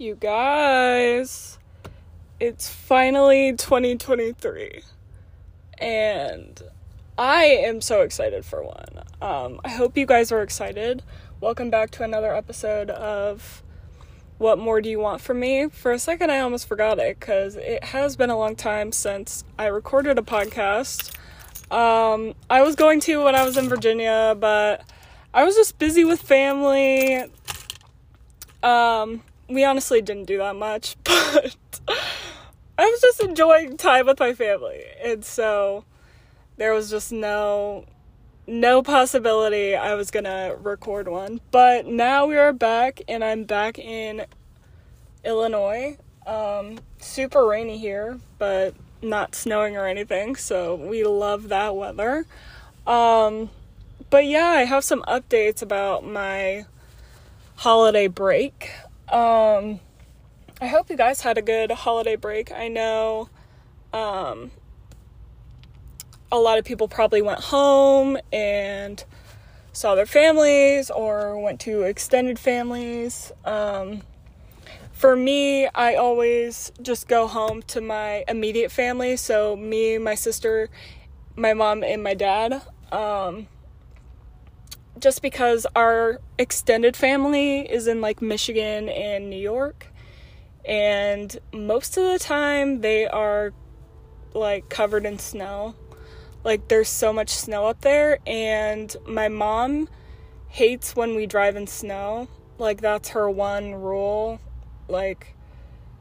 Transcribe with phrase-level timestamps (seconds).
[0.00, 1.58] You guys,
[2.38, 4.82] it's finally 2023.
[5.76, 6.62] And
[7.18, 9.02] I am so excited for one.
[9.20, 11.02] Um, I hope you guys are excited.
[11.40, 13.64] Welcome back to another episode of
[14.38, 15.68] What More Do You Want From Me?
[15.68, 19.42] For a second, I almost forgot it because it has been a long time since
[19.58, 21.12] I recorded a podcast.
[21.72, 24.84] Um, I was going to when I was in Virginia, but
[25.34, 27.24] I was just busy with family.
[28.62, 34.34] Um, we honestly didn't do that much, but I was just enjoying time with my
[34.34, 34.84] family.
[35.02, 35.84] And so
[36.56, 37.86] there was just no
[38.46, 41.40] no possibility I was going to record one.
[41.50, 44.24] But now we are back and I'm back in
[45.22, 45.98] Illinois.
[46.26, 50.34] Um, super rainy here, but not snowing or anything.
[50.36, 52.24] So we love that weather.
[52.86, 53.50] Um,
[54.08, 56.64] but yeah, I have some updates about my
[57.56, 58.70] holiday break.
[59.10, 59.80] Um,
[60.60, 62.52] I hope you guys had a good holiday break.
[62.52, 63.28] I know
[63.92, 64.50] um,
[66.30, 69.02] a lot of people probably went home and
[69.72, 73.32] saw their families or went to extended families.
[73.44, 74.02] Um,
[74.92, 79.16] for me, I always just go home to my immediate family.
[79.16, 80.68] So, me, my sister,
[81.36, 82.62] my mom, and my dad.
[82.90, 83.46] Um,
[85.00, 89.86] just because our extended family is in like Michigan and New York.
[90.64, 93.52] And most of the time they are
[94.34, 95.74] like covered in snow.
[96.44, 99.88] Like there's so much snow up there and my mom
[100.48, 102.28] hates when we drive in snow.
[102.58, 104.40] Like that's her one rule.
[104.88, 105.34] Like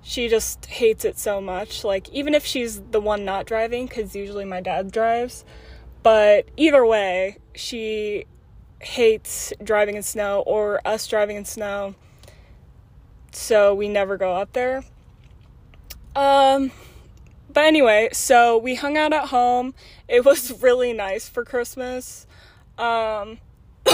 [0.01, 1.83] she just hates it so much.
[1.83, 5.43] Like even if she's the one not driving cuz usually my dad drives,
[6.03, 8.25] but either way, she
[8.79, 11.95] hates driving in snow or us driving in snow.
[13.31, 14.83] So we never go up there.
[16.15, 16.71] Um
[17.53, 19.73] but anyway, so we hung out at home.
[20.07, 22.27] It was really nice for Christmas.
[22.77, 23.39] Um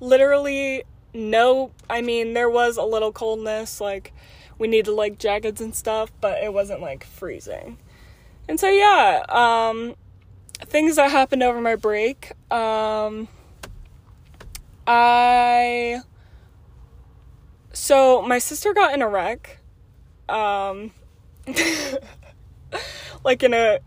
[0.00, 4.12] literally no I mean there was a little coldness like
[4.58, 7.78] we needed like jackets and stuff, but it wasn't like freezing.
[8.48, 9.96] And so yeah, um
[10.60, 12.32] things that happened over my break.
[12.50, 13.28] Um,
[14.86, 16.00] I
[17.72, 19.58] so my sister got in a wreck.
[20.28, 20.92] Um,
[23.24, 23.78] like in a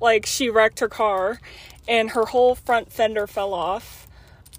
[0.00, 1.40] like she wrecked her car
[1.88, 4.06] and her whole front fender fell off.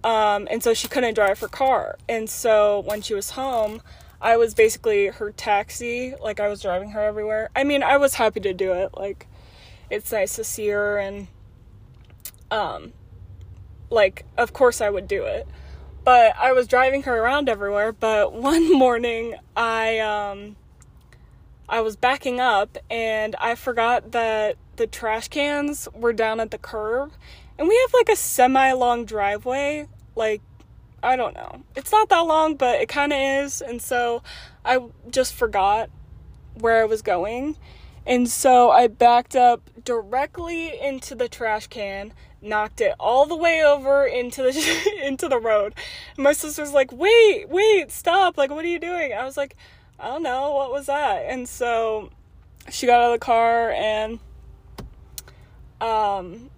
[0.03, 1.97] Um, and so she couldn't drive her car.
[2.07, 3.81] And so when she was home,
[4.21, 6.15] I was basically her taxi.
[6.21, 7.49] Like I was driving her everywhere.
[7.55, 8.91] I mean, I was happy to do it.
[8.95, 9.27] Like
[9.89, 11.27] it's nice to see her and
[12.51, 12.93] um
[13.89, 15.47] like of course I would do it.
[16.03, 20.55] But I was driving her around everywhere, but one morning I um
[21.67, 26.57] I was backing up and I forgot that the trash cans were down at the
[26.57, 27.11] curb.
[27.57, 30.41] And we have like a semi long driveway, like
[31.03, 31.63] I don't know.
[31.75, 33.61] It's not that long, but it kind of is.
[33.61, 34.23] And so
[34.65, 34.79] I
[35.09, 35.89] just forgot
[36.55, 37.55] where I was going.
[38.09, 42.11] And so I backed up directly into the trash can,
[42.41, 45.75] knocked it all the way over into the into the road.
[46.17, 48.35] And my sister's like, "Wait, wait, stop.
[48.35, 49.55] Like what are you doing?" I was like,
[49.99, 50.51] "I don't know.
[50.53, 52.09] What was that?" And so
[52.71, 54.19] she got out of the car and
[55.79, 56.49] um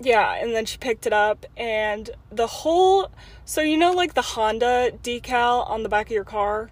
[0.00, 3.10] yeah, and then she picked it up and the whole
[3.44, 6.70] so you know like the Honda decal on the back of your car,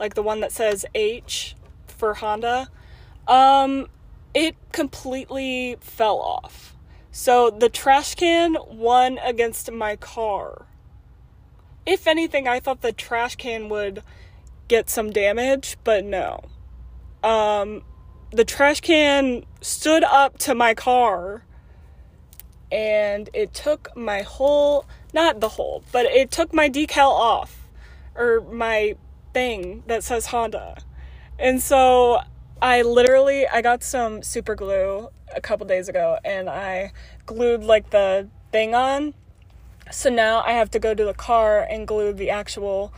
[0.00, 1.56] like the one that says H
[1.86, 2.70] for Honda
[3.28, 3.86] um,
[4.34, 6.74] it completely fell off.
[7.12, 10.66] So the trash can won against my car.
[11.86, 14.02] If anything, I thought the trash can would
[14.68, 16.44] get some damage, but no.
[17.22, 17.82] Um,
[18.30, 21.44] the trash can stood up to my car
[22.70, 27.68] and it took my whole, not the whole, but it took my decal off
[28.14, 28.94] or my
[29.32, 30.76] thing that says Honda.
[31.38, 32.20] And so
[32.60, 36.92] I literally I got some super glue a couple days ago and I
[37.24, 39.14] glued like the thing on.
[39.92, 42.92] So now I have to go to the car and glue the actual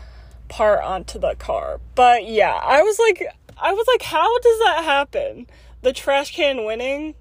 [0.48, 1.78] part onto the car.
[1.94, 3.22] But yeah, I was like
[3.60, 5.46] I was like how does that happen?
[5.82, 7.14] The trash can winning?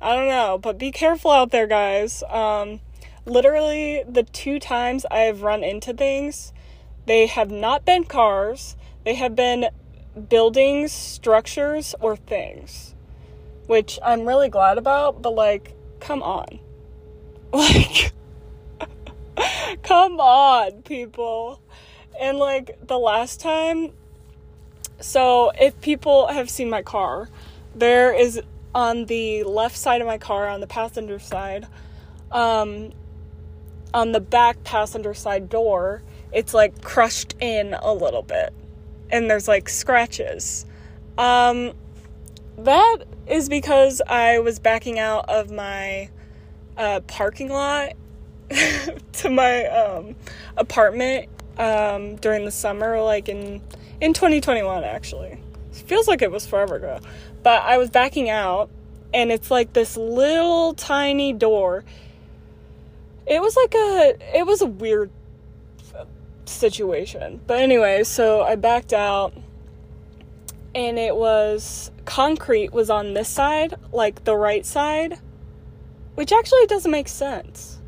[0.00, 2.22] I don't know, but be careful out there guys.
[2.30, 2.80] Um
[3.26, 6.54] literally the two times I've run into things,
[7.04, 8.76] they have not been cars.
[9.04, 9.68] They have been
[10.28, 12.94] buildings, structures, or things.
[13.66, 16.60] Which I'm really glad about, but like, come on.
[17.52, 18.12] Like,
[19.82, 21.60] come on, people.
[22.20, 23.92] And like the last time,
[25.00, 27.28] so if people have seen my car,
[27.74, 28.40] there is
[28.74, 31.66] on the left side of my car, on the passenger side,
[32.30, 32.92] um,
[33.92, 36.02] on the back passenger side door,
[36.32, 38.52] it's like crushed in a little bit.
[39.10, 40.66] And there's like scratches.
[41.18, 41.72] Um,
[42.58, 46.10] that is because I was backing out of my
[46.76, 47.92] uh, parking lot
[49.12, 50.16] to my um,
[50.56, 51.28] apartment
[51.58, 53.62] um, during the summer, like in
[54.00, 54.84] in 2021.
[54.84, 55.38] Actually,
[55.70, 57.00] it feels like it was forever ago.
[57.42, 58.70] But I was backing out,
[59.14, 61.84] and it's like this little tiny door.
[63.26, 65.10] It was like a it was a weird
[66.50, 67.40] situation.
[67.46, 69.34] But anyway, so I backed out
[70.74, 75.18] and it was concrete was on this side, like the right side,
[76.14, 77.78] which actually doesn't make sense.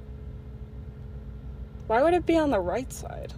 [1.87, 3.35] Why would it be on the right side?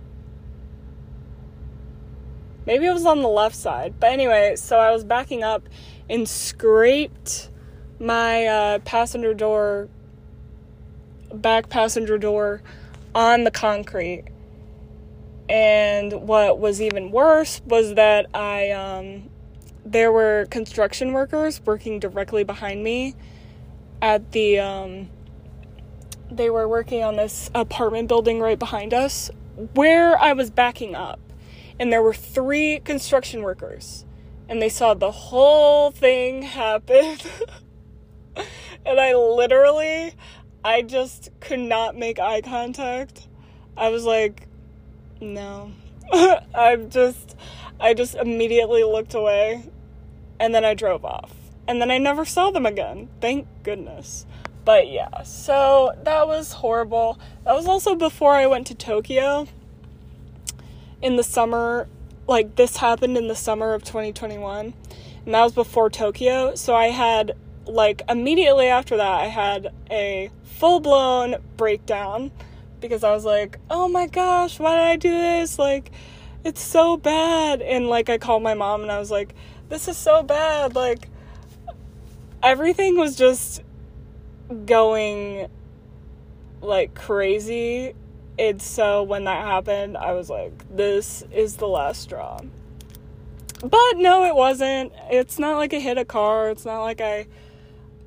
[2.66, 3.94] Maybe it was on the left side.
[4.00, 5.68] But anyway, so I was backing up
[6.08, 7.50] and scraped
[7.98, 9.88] my uh, passenger door,
[11.32, 12.62] back passenger door
[13.14, 14.24] on the concrete.
[15.48, 19.30] And what was even worse was that I um,
[19.84, 23.14] there were construction workers working directly behind me
[24.00, 25.10] at the um,
[26.30, 29.30] they were working on this apartment building right behind us
[29.74, 31.20] where I was backing up.
[31.78, 34.04] And there were three construction workers.
[34.48, 37.18] And they saw the whole thing happen.
[38.86, 40.12] And I literally
[40.62, 43.28] I just could not make eye contact.
[43.76, 44.46] I was like
[45.24, 45.72] no.
[46.54, 47.36] I'm just
[47.80, 49.64] I just immediately looked away
[50.38, 51.32] and then I drove off.
[51.66, 53.08] And then I never saw them again.
[53.20, 54.26] Thank goodness.
[54.64, 57.18] But yeah, so that was horrible.
[57.44, 59.46] That was also before I went to Tokyo
[61.02, 61.88] in the summer.
[62.26, 64.72] Like, this happened in the summer of 2021.
[65.26, 66.54] And that was before Tokyo.
[66.54, 67.32] So I had,
[67.66, 72.30] like, immediately after that, I had a full blown breakdown
[72.88, 75.58] because I was like, oh my gosh, why did I do this?
[75.58, 75.90] Like,
[76.44, 77.62] it's so bad.
[77.62, 79.34] And, like, I called my mom and I was like,
[79.70, 80.74] this is so bad.
[80.74, 81.08] Like,
[82.42, 83.62] everything was just
[84.66, 85.48] going
[86.60, 87.94] like crazy.
[88.38, 92.40] And so when that happened, I was like, this is the last straw.
[93.60, 94.92] But no, it wasn't.
[95.10, 96.50] It's not like I hit a car.
[96.50, 97.26] It's not like I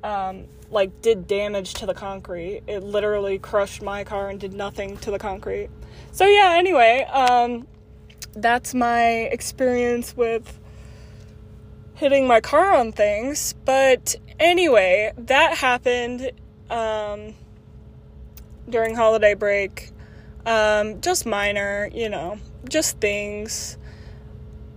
[0.04, 2.62] um like did damage to the concrete.
[2.66, 5.70] It literally crushed my car and did nothing to the concrete.
[6.12, 7.66] So yeah, anyway, um
[8.34, 10.58] that's my experience with
[11.94, 13.54] hitting my car on things.
[13.64, 16.30] But anyway, that happened
[16.70, 17.34] um,
[18.68, 19.90] during holiday break.
[20.46, 22.38] Um, just minor, you know,
[22.68, 23.76] just things.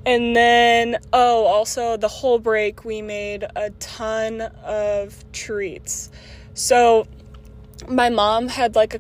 [0.06, 6.10] And then, oh, also the whole break, we made a ton of treats.
[6.56, 7.08] So,
[7.88, 9.00] my mom had like a,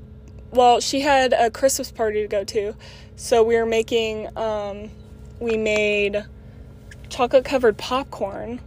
[0.51, 2.75] well, she had a Christmas party to go to.
[3.15, 4.91] So, we were making, um,
[5.39, 6.23] we made
[7.09, 8.61] chocolate covered popcorn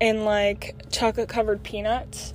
[0.00, 2.34] and like chocolate covered peanuts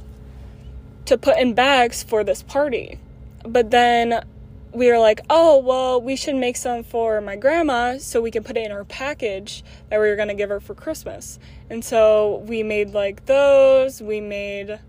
[1.06, 3.00] to put in bags for this party.
[3.44, 4.24] But then
[4.72, 8.44] we were like, oh, well, we should make some for my grandma so we can
[8.44, 11.40] put it in our package that we were going to give her for Christmas.
[11.70, 14.02] And so we made like those.
[14.02, 14.80] We made.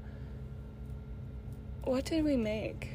[1.85, 2.91] What did we make?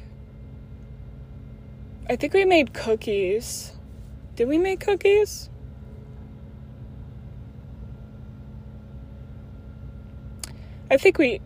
[2.08, 3.72] I think we made cookies.
[4.36, 5.50] Did we make cookies?
[10.88, 11.40] I think we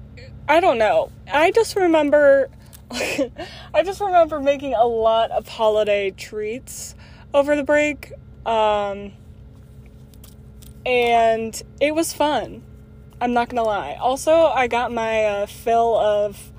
[0.46, 1.10] I don't know.
[1.32, 2.50] I just remember
[3.74, 6.94] I just remember making a lot of holiday treats
[7.32, 8.12] over the break.
[8.44, 9.12] Um,
[10.84, 12.62] and it was fun.
[13.20, 13.96] I'm not gonna lie.
[14.00, 16.50] Also, I got my uh, fill of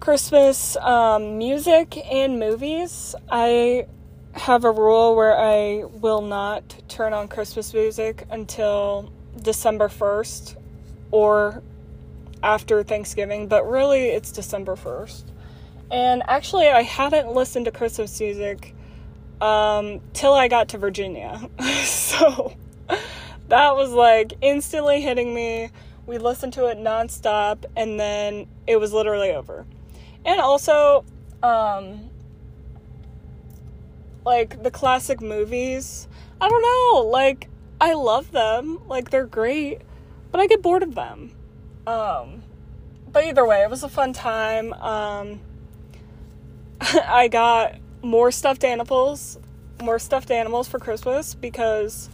[0.00, 3.14] Christmas um, music and movies.
[3.30, 3.86] I
[4.32, 10.56] have a rule where I will not turn on Christmas music until December 1st
[11.10, 11.62] or
[12.46, 15.24] after Thanksgiving, but really it's December 1st.
[15.90, 18.74] And actually, I hadn't listened to Christmas music
[19.40, 21.50] um, till I got to Virginia.
[21.84, 22.56] so
[23.48, 25.70] that was like instantly hitting me.
[26.06, 29.66] We listened to it nonstop, and then it was literally over.
[30.24, 31.04] And also,
[31.42, 32.10] um,
[34.24, 36.06] like the classic movies,
[36.40, 37.48] I don't know, like
[37.80, 39.82] I love them, like they're great
[40.36, 41.30] but I get bored of them.
[41.86, 42.42] Um,
[43.10, 44.72] but either way, it was a fun time.
[44.74, 45.40] Um,
[46.80, 49.38] I got more stuffed animals
[49.82, 52.08] more stuffed animals for Christmas because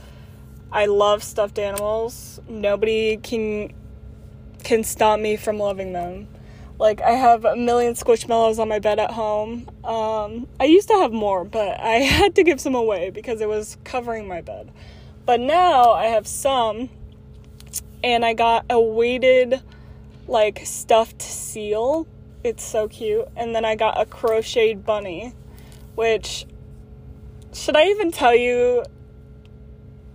[0.71, 2.41] I love stuffed animals.
[2.49, 3.73] Nobody can
[4.65, 6.29] can stop me from loving them.
[6.79, 9.69] Like I have a million squishmallows on my bed at home.
[9.85, 13.49] Um, I used to have more, but I had to give some away because it
[13.49, 14.73] was covering my bed.
[15.25, 16.91] But now I have some,
[18.03, 19.63] and I got a weighted,
[20.27, 22.07] like stuffed seal.
[22.45, 23.29] It's so cute.
[23.37, 25.33] And then I got a crocheted bunny,
[25.95, 26.47] which
[27.53, 28.85] should I even tell you?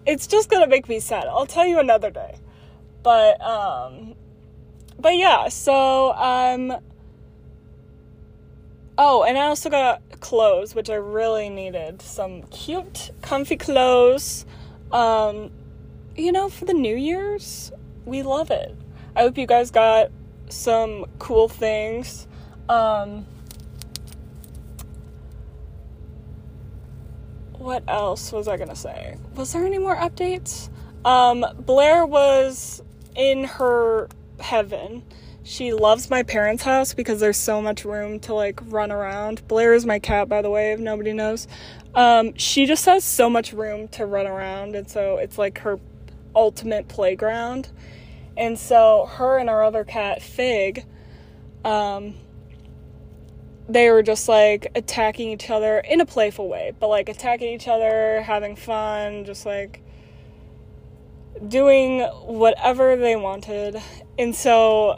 [0.05, 1.25] It's just gonna make me sad.
[1.25, 2.39] I'll tell you another day.
[3.03, 4.15] But um
[4.99, 6.77] but yeah, so um
[8.99, 12.01] Oh, and I also got clothes, which I really needed.
[12.01, 14.43] Some cute, comfy clothes.
[14.91, 15.51] Um,
[16.15, 17.71] you know, for the New Year's,
[18.07, 18.73] we love it.
[19.15, 20.09] I hope you guys got
[20.49, 22.25] some cool things.
[22.69, 23.25] Um,
[27.57, 29.17] what else was I gonna say?
[29.35, 30.69] Was there any more updates?
[31.03, 32.81] Um, Blair was
[33.15, 34.07] in her
[34.39, 35.03] heaven.
[35.43, 39.47] She loves my parents' house because there's so much room to like run around.
[39.47, 41.47] Blair is my cat, by the way, if nobody knows.
[41.95, 45.79] Um, she just has so much room to run around, and so it's like her
[46.35, 47.69] ultimate playground.
[48.37, 50.85] And so her and our other cat, Fig,
[51.65, 52.13] um,
[53.67, 57.67] they were just like attacking each other in a playful way, but like attacking each
[57.67, 59.81] other, having fun, just like
[61.47, 63.81] doing whatever they wanted.
[64.17, 64.97] And so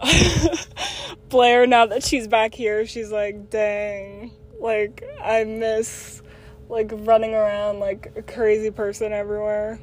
[1.30, 6.22] Blair, now that she's back here, she's like, dang, like I miss
[6.68, 9.80] like running around like a crazy person everywhere.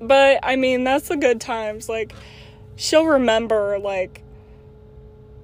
[0.00, 1.88] But I mean, that's the good times.
[1.88, 2.12] Like
[2.76, 4.22] she'll remember like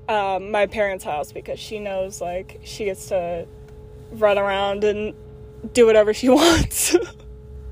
[0.09, 3.47] um, my parents' house because she knows like she gets to
[4.13, 5.15] run around and
[5.73, 6.97] do whatever she wants.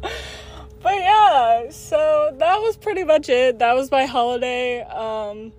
[0.01, 3.59] but yeah, so that was pretty much it.
[3.59, 5.53] That was my holiday, um,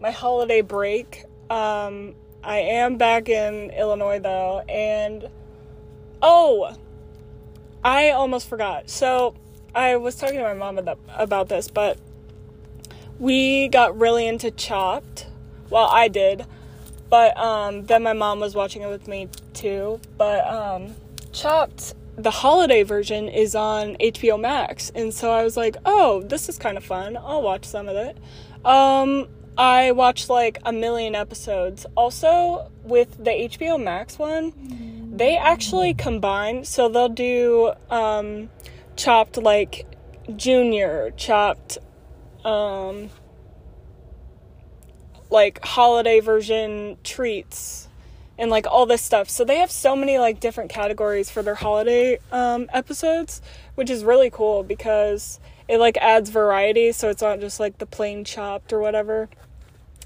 [0.00, 1.24] my holiday break.
[1.50, 5.28] Um, I am back in Illinois though, and
[6.22, 6.74] oh,
[7.84, 8.88] I almost forgot.
[8.88, 9.34] So
[9.74, 10.78] I was talking to my mom
[11.16, 11.98] about this, but
[13.18, 15.26] we got really into Chopped
[15.70, 16.44] well, I did.
[17.08, 20.00] But um, then my mom was watching it with me too.
[20.18, 20.94] But um,
[21.32, 24.90] Chopped, the holiday version, is on HBO Max.
[24.94, 27.16] And so I was like, oh, this is kind of fun.
[27.16, 28.18] I'll watch some of it.
[28.64, 31.86] Um, I watched like a million episodes.
[31.96, 34.52] Also, with the HBO Max one,
[35.16, 36.64] they actually combine.
[36.64, 38.50] So they'll do um,
[39.00, 39.86] Chopped like
[40.36, 41.78] Junior, Chopped.
[42.44, 43.08] Um,
[45.30, 47.88] like holiday version treats
[48.36, 49.30] and like all this stuff.
[49.30, 53.40] So they have so many like different categories for their holiday um, episodes,
[53.74, 56.92] which is really cool because it like adds variety.
[56.92, 59.30] So it's not just like the plain chopped or whatever.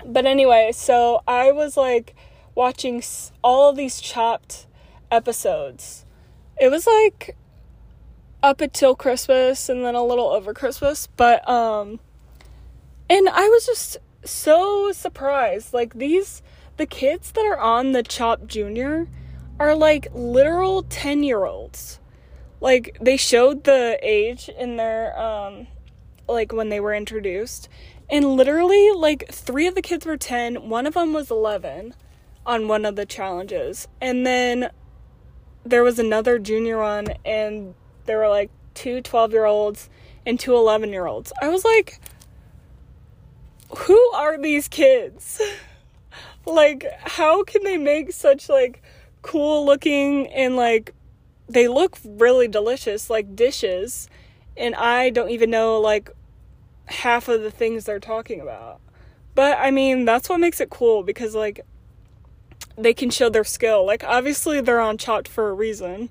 [0.06, 2.14] But anyway, so I was like
[2.54, 3.02] watching
[3.42, 4.66] all of these chopped
[5.10, 6.04] episodes.
[6.60, 7.36] It was like
[8.44, 11.98] up until Christmas and then a little over Christmas, but um
[13.08, 15.72] and I was just so surprised.
[15.72, 16.42] Like these
[16.76, 19.08] the kids that are on the Chopped Junior
[19.58, 22.00] are like literal 10 year olds.
[22.60, 25.66] Like they showed the age in their um
[26.28, 27.70] like when they were introduced
[28.10, 31.94] and literally like 3 of the kids were 10, one of them was 11
[32.44, 33.88] on one of the challenges.
[34.02, 34.70] And then
[35.64, 37.74] there was another junior one and
[38.06, 39.88] there were like two 12 year olds
[40.26, 41.32] and two 11 year olds.
[41.40, 42.00] I was like
[43.76, 45.40] who are these kids?
[46.46, 48.82] like, how can they make such like
[49.22, 50.92] cool looking and like
[51.48, 54.08] they look really delicious like dishes
[54.56, 56.10] and I don't even know like
[56.86, 58.80] half of the things they're talking about.
[59.34, 61.60] But I mean, that's what makes it cool because like
[62.76, 63.86] they can show their skill.
[63.86, 66.10] Like obviously they're on Chopped for a reason.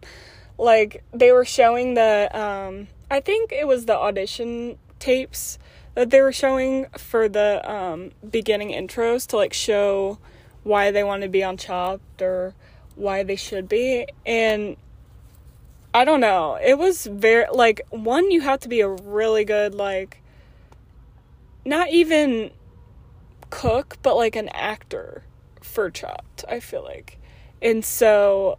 [0.57, 5.59] Like they were showing the um I think it was the audition tapes
[5.95, 10.17] that they were showing for the um, beginning intros to like show
[10.63, 12.55] why they want to be on Chopped or
[12.95, 14.07] why they should be.
[14.25, 14.77] And
[15.93, 16.57] I don't know.
[16.63, 20.21] It was very like one you have to be a really good like
[21.65, 22.51] not even
[23.49, 25.23] cook, but like an actor
[25.61, 27.19] for Chopped, I feel like.
[27.61, 28.57] And so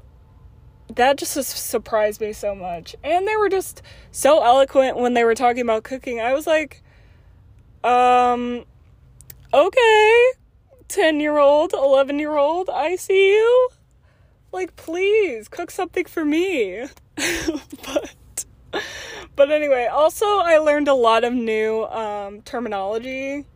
[0.89, 2.95] that just surprised me so much.
[3.03, 6.21] And they were just so eloquent when they were talking about cooking.
[6.21, 6.83] I was like,
[7.83, 8.65] um,
[9.53, 10.25] okay,
[10.89, 13.69] 10 year old, 11 year old, I see you.
[14.53, 16.87] Like, please cook something for me.
[17.17, 18.45] but,
[19.35, 23.47] but anyway, also I learned a lot of new um, terminology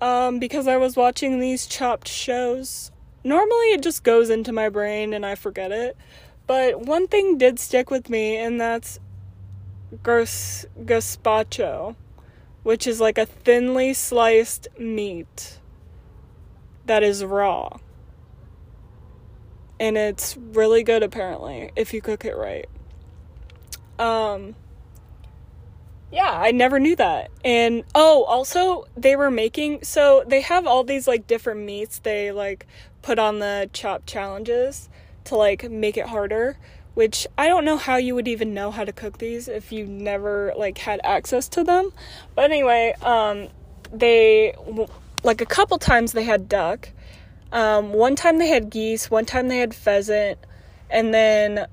[0.00, 2.90] um, because I was watching these chopped shows.
[3.24, 5.96] Normally, it just goes into my brain and I forget it.
[6.46, 9.00] But one thing did stick with me, and that's
[10.02, 11.96] gas- gazpacho,
[12.62, 15.58] which is like a thinly sliced meat
[16.86, 17.78] that is raw.
[19.80, 22.68] And it's really good apparently if you cook it right.
[23.98, 24.54] Um
[26.12, 27.30] yeah, I never knew that.
[27.44, 32.30] And oh, also they were making so they have all these like different meats they
[32.30, 32.66] like
[33.04, 34.88] put on the chop challenges
[35.24, 36.56] to like make it harder,
[36.94, 39.86] which I don't know how you would even know how to cook these if you
[39.86, 41.92] never like had access to them.
[42.34, 43.48] But anyway, um
[43.92, 44.54] they
[45.22, 46.88] like a couple times they had duck.
[47.52, 50.38] Um one time they had geese, one time they had pheasant,
[50.88, 51.66] and then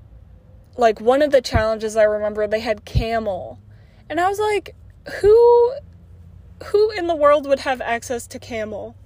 [0.75, 3.57] like one of the challenges I remember they had camel
[4.09, 4.75] and I was like,
[5.21, 5.73] who
[6.65, 8.97] who in the world would have access to camel?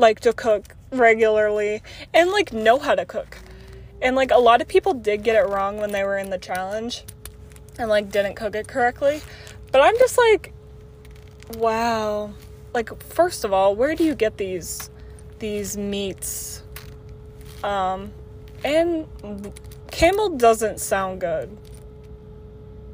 [0.00, 1.82] Like to cook regularly
[2.14, 3.36] and like know how to cook.
[4.00, 6.38] And like a lot of people did get it wrong when they were in the
[6.38, 7.04] challenge
[7.78, 9.20] and like didn't cook it correctly.
[9.70, 10.54] But I'm just like
[11.58, 12.32] wow.
[12.72, 14.88] Like first of all, where do you get these
[15.38, 16.62] these meats?
[17.62, 18.10] Um
[18.64, 19.06] and
[19.90, 21.54] camel doesn't sound good.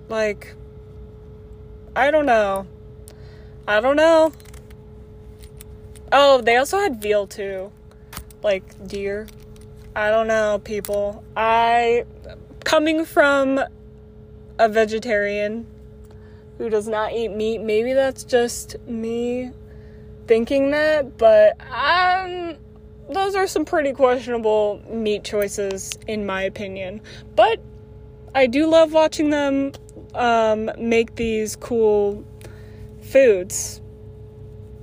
[0.08, 0.56] Like
[1.94, 2.66] I don't know.
[3.68, 4.32] I don't know.
[6.12, 7.72] Oh, they also had veal too.
[8.42, 9.26] Like deer.
[9.94, 11.24] I don't know, people.
[11.36, 12.04] I
[12.64, 13.60] coming from
[14.58, 15.66] a vegetarian
[16.58, 19.50] who does not eat meat, maybe that's just me
[20.26, 22.56] thinking that, but um
[23.08, 27.00] those are some pretty questionable meat choices in my opinion.
[27.36, 27.60] But
[28.34, 29.72] I do love watching them
[30.14, 32.24] um, make these cool
[33.00, 33.80] foods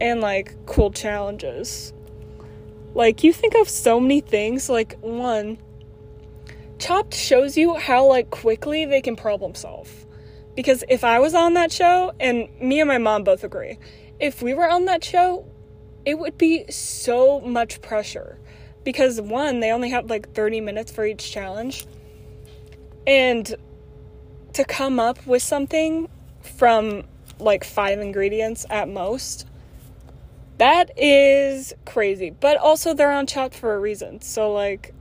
[0.03, 1.93] and like cool challenges.
[2.93, 4.69] Like you think of so many things.
[4.69, 5.57] Like one,
[6.77, 10.05] Chopped shows you how like quickly they can problem solve.
[10.53, 13.79] Because if I was on that show, and me and my mom both agree,
[14.19, 15.45] if we were on that show,
[16.05, 18.37] it would be so much pressure.
[18.83, 21.85] Because one, they only have like 30 minutes for each challenge.
[23.07, 23.55] And
[24.51, 26.09] to come up with something
[26.41, 27.05] from
[27.39, 29.47] like five ingredients at most,
[30.57, 32.29] that is crazy.
[32.29, 34.21] But also, they're on Chopped for a reason.
[34.21, 34.93] So, like,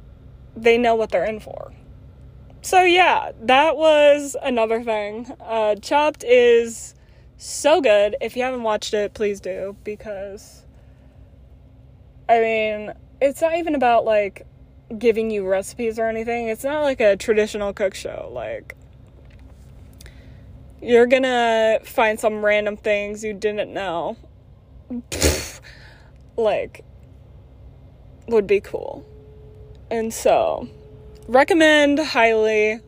[0.56, 1.72] they know what they're in for.
[2.62, 5.32] So, yeah, that was another thing.
[5.40, 6.94] Uh, Chopped is
[7.36, 8.16] so good.
[8.20, 9.76] If you haven't watched it, please do.
[9.84, 10.64] Because,
[12.28, 14.46] I mean, it's not even about like
[14.98, 16.48] giving you recipes or anything.
[16.48, 18.30] It's not like a traditional cook show.
[18.32, 18.76] Like,
[20.80, 24.16] you're gonna find some random things you didn't know.
[26.36, 26.84] like,
[28.28, 29.06] would be cool.
[29.90, 30.68] And so,
[31.28, 32.80] recommend highly.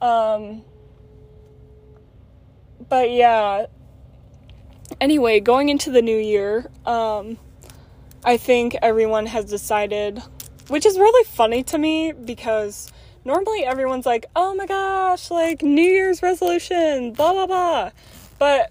[0.00, 0.62] Um,
[2.88, 3.66] but yeah.
[5.00, 7.38] Anyway, going into the new year, um,
[8.24, 10.22] I think everyone has decided,
[10.68, 12.92] which is really funny to me because
[13.24, 17.90] normally everyone's like, oh my gosh, like New Year's resolution, blah, blah, blah.
[18.38, 18.70] But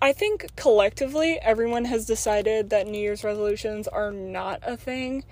[0.00, 5.24] I think collectively everyone has decided that New Year's resolutions are not a thing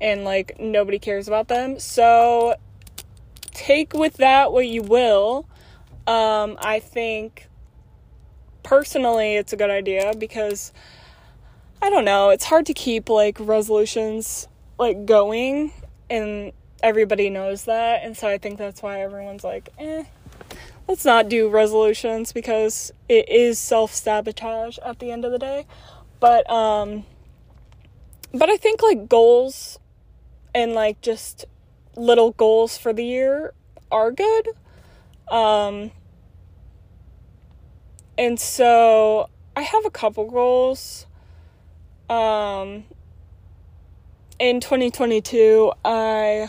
[0.00, 1.78] and like nobody cares about them.
[1.78, 2.56] So
[3.52, 5.46] take with that what you will.
[6.06, 7.48] Um, I think
[8.62, 10.72] personally it's a good idea because
[11.80, 15.72] I don't know, it's hard to keep like resolutions like going
[16.10, 16.52] and
[16.82, 20.04] everybody knows that and so i think that's why everyone's like eh
[20.88, 25.66] let's not do resolutions because it is self-sabotage at the end of the day.
[26.18, 27.04] But um
[28.32, 29.78] but i think like goals
[30.54, 31.44] and like just
[31.94, 33.52] little goals for the year
[33.92, 34.48] are good.
[35.30, 35.90] Um
[38.16, 41.06] and so i have a couple goals.
[42.08, 42.84] Um
[44.38, 46.48] in 2022 i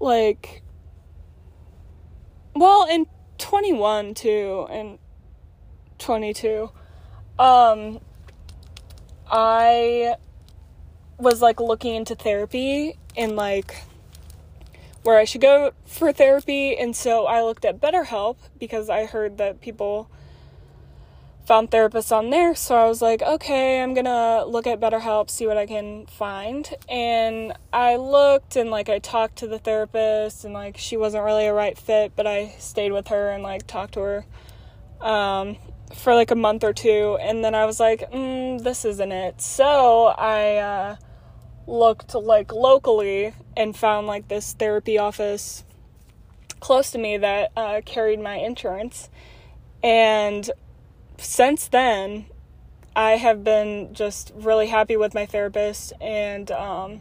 [0.00, 0.62] like
[2.58, 3.06] well in
[3.38, 4.98] 21 too and
[5.98, 6.70] 22
[7.38, 8.00] um
[9.30, 10.14] i
[11.18, 13.82] was like looking into therapy and like
[15.02, 19.38] where I should go for therapy and so I looked at BetterHelp because I heard
[19.38, 20.10] that people
[21.48, 22.54] found therapists on there.
[22.54, 26.68] So I was like, okay, I'm gonna look at BetterHelp, see what I can find.
[26.90, 31.46] And I looked and like I talked to the therapist, and like she wasn't really
[31.46, 34.26] a right fit, but I stayed with her and like talked to her
[35.00, 35.56] um,
[35.94, 37.16] for like a month or two.
[37.18, 39.40] And then I was like, mm, this isn't it.
[39.40, 40.96] So I uh,
[41.66, 45.64] looked like locally and found like this therapy office
[46.60, 49.08] close to me that uh, carried my insurance.
[49.82, 50.50] And
[51.18, 52.26] since then,
[52.96, 57.00] I have been just really happy with my therapist and um,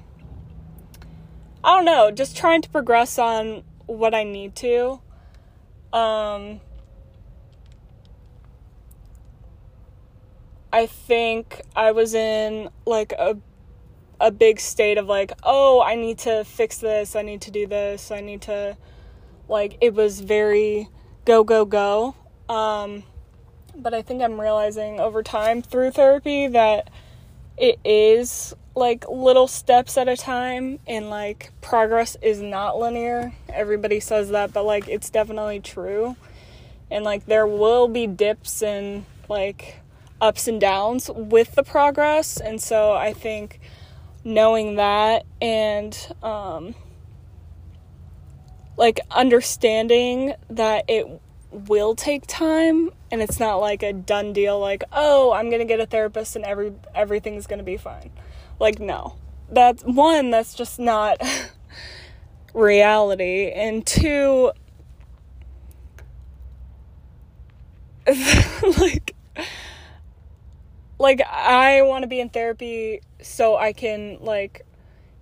[1.63, 5.01] I don't know, just trying to progress on what I need to.
[5.93, 6.62] Um,
[10.71, 13.38] I think I was in like a
[14.19, 17.67] a big state of like, oh, I need to fix this, I need to do
[17.67, 18.77] this, I need to
[19.47, 20.89] like it was very
[21.25, 22.15] go go go.
[22.49, 23.03] Um,
[23.78, 26.90] but I think I'm realizing over time through therapy that
[27.58, 33.34] it is like little steps at a time and like progress is not linear.
[33.50, 36.16] Everybody says that, but like it's definitely true.
[36.92, 39.80] And like there will be dips and like
[40.22, 42.40] ups and downs with the progress.
[42.40, 43.60] And so I think
[44.24, 46.76] knowing that and um
[48.76, 51.08] like understanding that it
[51.52, 55.80] will take time and it's not like a done deal like oh i'm gonna get
[55.80, 58.12] a therapist and every everything's gonna be fine.
[58.60, 59.15] Like no.
[59.50, 61.22] That's one that's just not
[62.54, 63.52] reality.
[63.52, 64.52] And two
[68.80, 69.15] like
[71.00, 74.65] like i want to be in therapy so i can like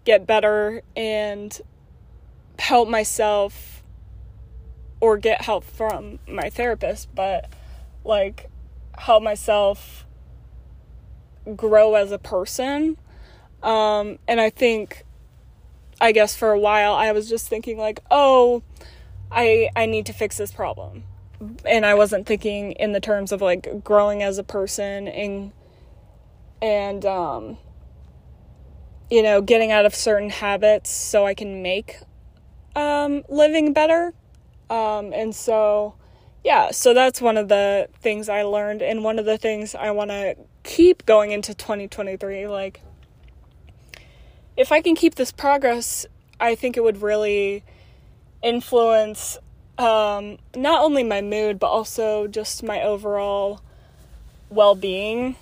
[0.06, 1.60] get better and
[2.60, 3.84] help myself
[5.02, 7.50] or get help from my therapist, but
[8.06, 8.50] like
[8.98, 10.06] help myself
[11.56, 12.98] grow as a person.
[13.62, 15.04] Um, and I think,
[16.00, 18.64] I guess for a while, I was just thinking like, oh,
[19.32, 21.04] I I need to fix this problem,
[21.66, 25.52] and I wasn't thinking in the terms of like growing as a person and
[26.62, 27.58] and um,
[29.10, 31.98] you know getting out of certain habits so I can make
[32.76, 34.14] um, living better
[34.70, 35.96] um, and so,
[36.46, 39.90] yeah, so that's one of the things I learned, and one of the things I
[39.90, 42.46] want to keep going into 2023.
[42.46, 42.82] Like,
[44.56, 46.06] if I can keep this progress,
[46.40, 47.64] I think it would really
[48.44, 49.40] influence
[49.80, 53.62] um, not only my mood, but also just my overall
[54.52, 55.38] well being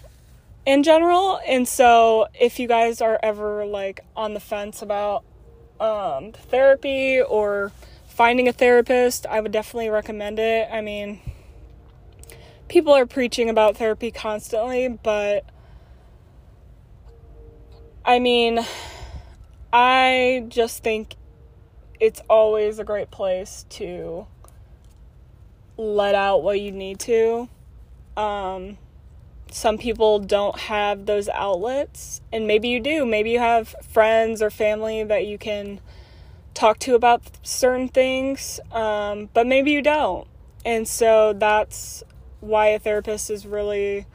[0.65, 1.37] in general.
[1.45, 5.25] And so, if you guys are ever like on the fence about
[5.81, 7.73] um, therapy or
[8.13, 10.69] finding a therapist, I would definitely recommend it.
[10.71, 11.19] I mean,
[12.67, 15.45] people are preaching about therapy constantly, but
[18.05, 18.59] I mean,
[19.71, 21.15] I just think
[21.99, 24.27] it's always a great place to
[25.75, 27.49] let out what you need to.
[28.15, 28.77] Um,
[29.49, 33.07] some people don't have those outlets, and maybe you do.
[33.07, 35.79] Maybe you have friends or family that you can
[36.53, 40.27] talk to about certain things, um, but maybe you don't.
[40.65, 42.03] And so that's
[42.39, 44.05] why a therapist is really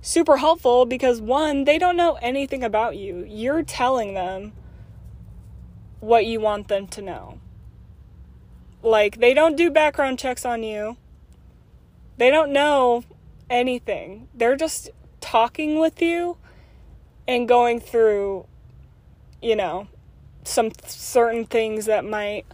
[0.00, 3.24] super helpful because one, they don't know anything about you.
[3.28, 4.52] You're telling them
[6.00, 7.38] what you want them to know.
[8.82, 10.96] Like, they don't do background checks on you,
[12.18, 13.04] they don't know
[13.48, 14.28] anything.
[14.34, 16.36] They're just talking with you
[17.28, 18.46] and going through,
[19.40, 19.86] you know,
[20.44, 22.44] some certain things that might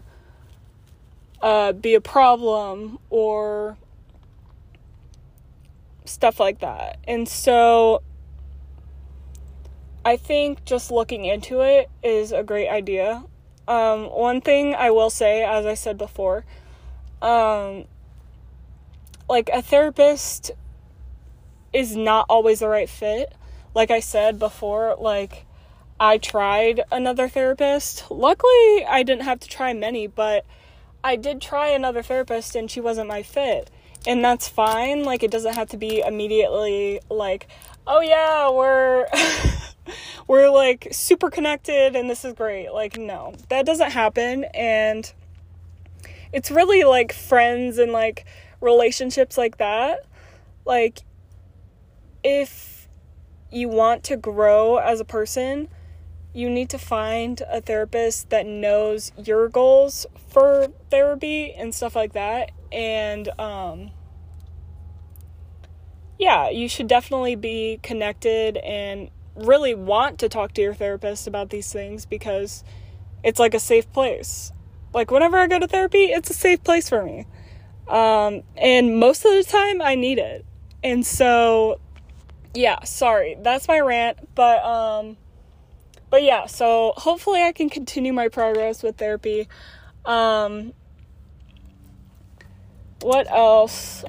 [1.41, 3.77] uh, be a problem or
[6.05, 6.99] stuff like that.
[7.07, 8.03] And so
[10.05, 13.25] I think just looking into it is a great idea.
[13.67, 16.45] Um, one thing I will say, as I said before,
[17.21, 17.85] um,
[19.29, 20.53] like a therapist
[21.73, 23.35] is not always the right fit.
[23.75, 25.45] Like I said before, like
[26.01, 28.11] I tried another therapist.
[28.11, 30.45] Luckily, I didn't have to try many, but
[31.03, 33.71] I did try another therapist and she wasn't my fit.
[34.07, 35.05] And that's fine.
[35.05, 37.49] Like, it doesn't have to be immediately like,
[37.87, 39.07] oh yeah, we're.
[40.29, 42.71] we're like super connected and this is great.
[42.71, 44.45] Like, no, that doesn't happen.
[44.55, 45.11] And
[46.33, 48.27] it's really like friends and like
[48.61, 50.05] relationships like that.
[50.65, 51.01] Like,
[52.23, 52.89] if
[53.51, 55.69] you want to grow as a person,
[56.39, 62.13] you need to find a therapist that knows your goals for therapy and stuff like
[62.13, 63.91] that and um
[66.19, 71.51] yeah, you should definitely be connected and really want to talk to your therapist about
[71.51, 72.65] these things because
[73.23, 74.53] it's like a safe place.
[74.93, 77.27] Like whenever I go to therapy, it's a safe place for me.
[77.87, 80.45] Um, and most of the time I need it.
[80.83, 81.81] And so
[82.53, 83.37] yeah, sorry.
[83.41, 85.17] That's my rant, but um
[86.11, 89.49] but yeah, so hopefully I can continue my progress with therapy.
[90.05, 90.73] Um
[93.01, 94.05] what else?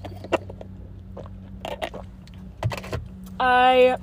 [3.39, 3.97] I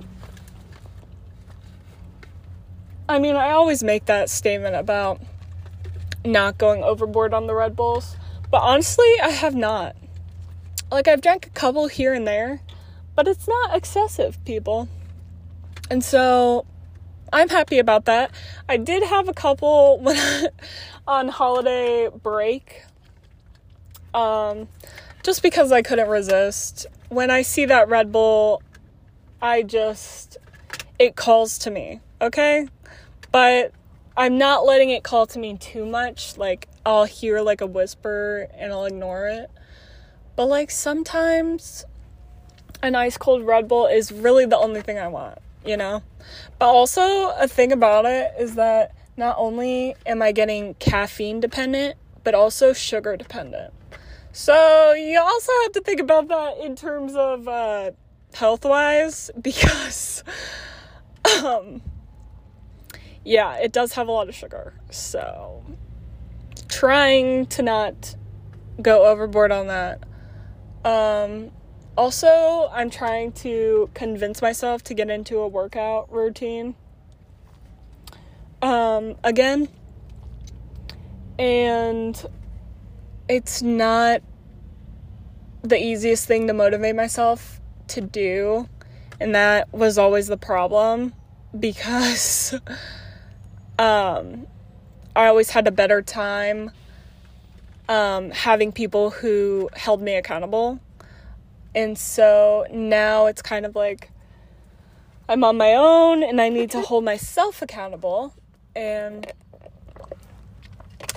[3.09, 5.21] I mean, I always make that statement about
[6.25, 8.17] not going overboard on the Red Bulls,
[8.51, 9.95] but honestly, I have not.
[10.91, 12.61] Like I've drank a couple here and there,
[13.15, 14.89] but it's not excessive, people.
[15.89, 16.67] And so
[17.33, 18.31] I'm happy about that.
[18.69, 20.17] I did have a couple when
[21.09, 22.85] on holiday break.
[24.15, 24.69] Um
[25.23, 26.87] just because I couldn't resist.
[27.09, 28.63] When I see that Red Bull,
[29.43, 30.39] I just
[30.99, 32.69] it calls to me, okay?
[33.33, 33.73] But
[34.17, 36.39] I'm not letting it call to me too much.
[36.39, 39.51] Like I'll hear like a whisper and I'll ignore it.
[40.37, 41.85] But like sometimes
[42.83, 46.03] an ice cold Red Bull is really the only thing I want, you know?
[46.59, 51.97] But also, a thing about it is that not only am I getting caffeine dependent,
[52.25, 53.73] but also sugar dependent.
[54.33, 57.93] So, you also have to think about that in terms of uh,
[58.35, 60.23] health wise because,
[61.43, 61.83] um,
[63.25, 64.75] yeah, it does have a lot of sugar.
[64.91, 65.65] So,
[66.69, 68.17] trying to not
[68.83, 70.03] go overboard on that.
[70.85, 71.51] Um,
[71.97, 76.75] also, I'm trying to convince myself to get into a workout routine.
[78.61, 79.69] Um, again,
[81.39, 82.25] and
[83.29, 84.23] it's not
[85.63, 88.69] the easiest thing to motivate myself to do,
[89.21, 91.15] and that was always the problem
[91.59, 92.55] because
[93.79, 94.47] um,
[95.15, 96.71] I always had a better time
[97.89, 100.81] um, having people who held me accountable
[101.77, 104.11] and so now it's kind of like
[105.29, 108.33] I'm on my own and I need to hold myself accountable.
[108.75, 109.31] And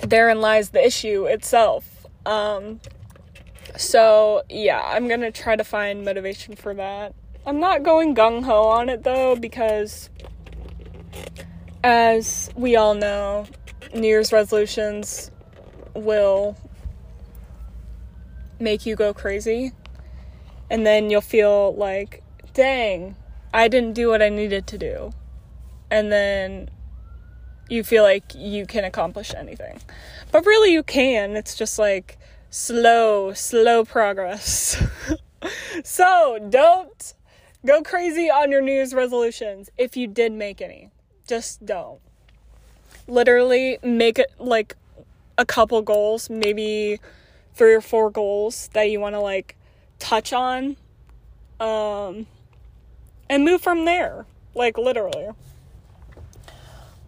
[0.02, 2.06] therein lies the issue itself.
[2.26, 2.80] Um,
[3.76, 7.14] so, yeah, I'm gonna try to find motivation for that.
[7.46, 10.10] I'm not going gung ho on it though, because
[11.82, 13.46] as we all know,
[13.94, 15.30] New Year's resolutions
[15.94, 16.56] will
[18.58, 19.72] make you go crazy
[20.70, 22.22] and then you'll feel like,
[22.54, 23.16] dang,
[23.52, 25.12] I didn't do what I needed to do.
[25.90, 26.70] And then
[27.68, 29.80] you feel like you can accomplish anything.
[30.30, 31.36] But really, you can.
[31.36, 32.18] It's just like
[32.50, 34.80] slow, slow progress.
[35.84, 37.14] so don't
[37.66, 40.90] go crazy on your New Year's resolutions if you did make any.
[41.26, 42.00] Just don't.
[43.08, 44.76] Literally make it like
[45.36, 47.00] a couple goals, maybe
[47.54, 49.56] three or four goals that you want to like
[50.00, 50.76] touch on
[51.60, 52.26] um,
[53.28, 55.28] and move from there, like literally.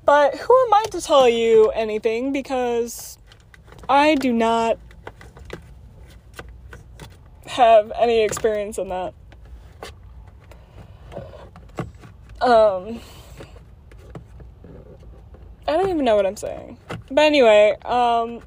[0.04, 3.18] But who am I to tell you anything because
[3.88, 4.78] I do not
[7.52, 9.14] have any experience in that.
[12.40, 13.00] Um,
[15.68, 16.78] I don't even know what I'm saying.
[17.10, 18.40] But anyway, um,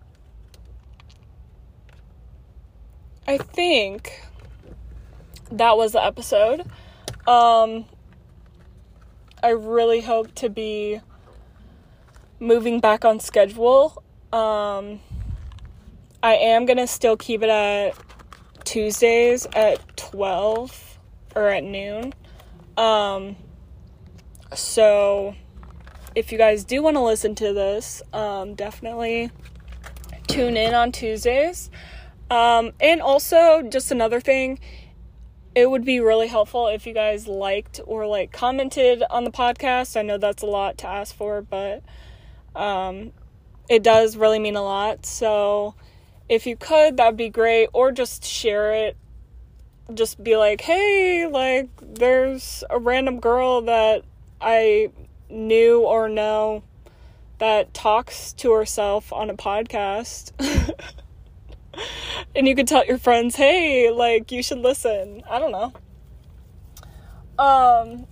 [3.27, 4.24] I think
[5.51, 6.61] that was the episode.
[7.27, 7.85] Um,
[9.41, 11.01] I really hope to be
[12.39, 14.03] moving back on schedule.
[14.33, 14.99] Um,
[16.21, 17.95] I am gonna still keep it at
[18.63, 20.99] Tuesdays at 12
[21.35, 22.13] or at noon.
[22.77, 23.35] Um,
[24.53, 25.35] so
[26.15, 29.31] if you guys do want to listen to this, um, definitely
[30.27, 31.69] tune in on Tuesdays.
[32.31, 34.59] Um, and also, just another thing,
[35.55, 39.97] it would be really helpful if you guys liked or like commented on the podcast.
[39.97, 41.81] I know that's a lot to ask for, but
[42.55, 43.13] um,
[43.69, 45.05] it does really mean a lot.
[45.05, 45.73] So
[46.27, 47.69] if you could, that'd be great.
[47.71, 48.97] Or just share it.
[49.93, 54.03] Just be like, hey, like, there's a random girl that
[54.41, 54.89] I
[55.29, 56.63] knew or know
[57.37, 60.31] that talks to herself on a podcast.
[62.35, 65.23] and you could tell your friends, hey, like you should listen.
[65.29, 65.73] I don't know.
[67.37, 68.07] Um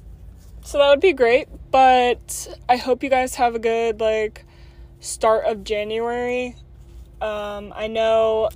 [0.62, 4.46] so that would be great, but I hope you guys have a good like
[5.00, 6.56] start of January.
[7.22, 8.50] Um I know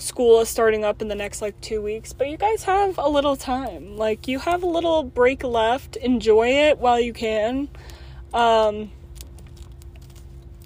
[0.00, 3.08] school is starting up in the next like two weeks, but you guys have a
[3.08, 3.96] little time.
[3.96, 5.96] Like, you have a little break left.
[5.96, 7.68] Enjoy it while you can.
[8.32, 8.90] Um,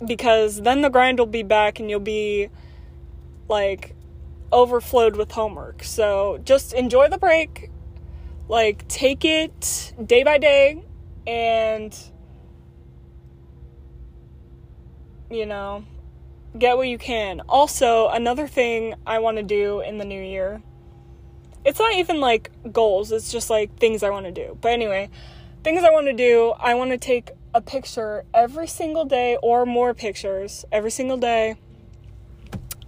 [0.05, 2.49] because then the grind will be back and you'll be
[3.53, 3.95] like
[4.51, 5.85] overflowed with homework.
[5.85, 7.71] So just enjoy the break.
[8.49, 10.83] Like, take it day by day
[11.27, 11.97] and,
[15.31, 15.85] you know,
[16.59, 17.41] get what you can.
[17.49, 20.63] Also, another thing I want to do in the new year.
[21.65, 24.59] It's not even like goals, it's just like things I want to do.
[24.61, 25.09] But anyway,
[25.63, 29.65] things I want to do, I want to take a picture every single day or
[29.65, 31.57] more pictures every single day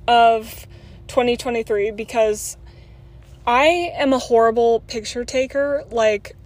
[0.06, 0.66] of
[1.08, 2.56] 2023 because
[3.46, 5.84] I am a horrible picture taker.
[5.90, 6.36] Like,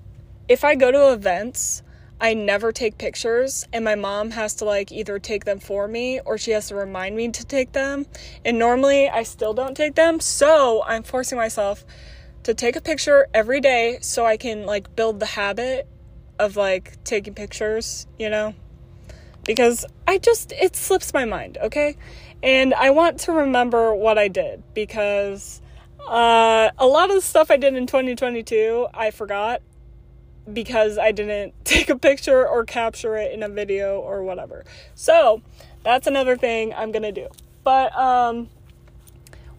[0.48, 1.82] if I go to events,
[2.20, 6.20] I never take pictures, and my mom has to like either take them for me
[6.24, 8.06] or she has to remind me to take them.
[8.44, 11.84] And normally I still don't take them, so I'm forcing myself
[12.42, 15.86] to take a picture every day so I can like build the habit
[16.38, 18.54] of like taking pictures, you know?
[19.44, 21.96] Because I just, it slips my mind, okay?
[22.42, 25.60] And I want to remember what I did because
[26.08, 29.60] uh, a lot of the stuff I did in 2022 I forgot
[30.52, 34.64] because I didn't take a picture or capture it in a video or whatever.
[34.94, 35.42] So,
[35.82, 37.28] that's another thing I'm to do.
[37.64, 38.48] But um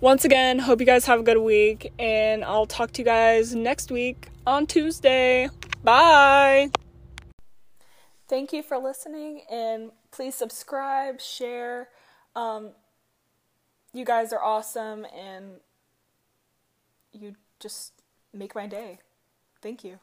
[0.01, 3.53] once again, hope you guys have a good week and I'll talk to you guys
[3.53, 5.49] next week on Tuesday.
[5.83, 6.71] Bye.
[8.29, 11.89] Thank you for listening and please subscribe, share.
[12.35, 12.71] Um
[13.93, 15.59] you guys are awesome and
[17.11, 17.93] you just
[18.33, 18.99] make my day.
[19.61, 19.99] Thank you.